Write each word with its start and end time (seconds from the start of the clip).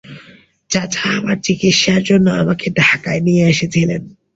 চাচা 0.69 1.05
আমার 1.19 1.37
চিকিৎসার 1.43 2.01
জন্যে 2.03 2.31
আমাকে 2.33 2.67
ঢাকায় 2.75 3.21
নিয়ে 3.21 3.43
এসেছিলেন। 3.47 4.01